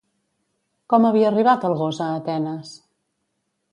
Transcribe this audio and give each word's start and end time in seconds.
Com 0.93 1.05
havia 1.09 1.29
arribat 1.31 1.67
el 1.69 1.77
gos 1.83 2.03
a 2.07 2.11
Atenes? 2.23 2.73